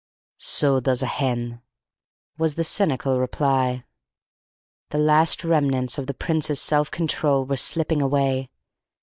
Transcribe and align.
"So 0.39 0.79
does 0.79 1.03
a 1.03 1.05
hen," 1.05 1.61
was 2.35 2.55
the 2.55 2.63
cynical 2.63 3.19
reply. 3.19 3.83
The 4.89 4.97
last 4.97 5.43
remnants 5.43 5.99
of 5.99 6.07
the 6.07 6.15
Prince's 6.15 6.59
self 6.59 6.89
control 6.89 7.45
were 7.45 7.55
slipping 7.57 8.01
away. 8.01 8.49